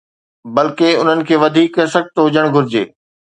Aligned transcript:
بلڪه، 0.55 0.87
انهن 1.01 1.19
کي 1.31 1.35
وڌيڪ 1.43 1.73
سخت 1.97 2.13
هجڻ 2.25 2.45
گهرجي. 2.57 2.83